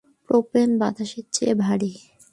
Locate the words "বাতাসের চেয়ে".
0.79-1.53